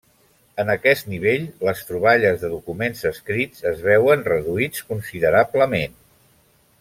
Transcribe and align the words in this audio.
En 0.61 0.69
aquest 0.75 1.09
nivell 1.09 1.43
les 1.67 1.83
troballes 1.89 2.41
de 2.45 2.49
documents 2.55 3.05
escrits 3.11 3.67
es 3.73 3.85
veuen 3.91 4.25
reduïts 4.31 4.89
considerablement. 4.91 5.95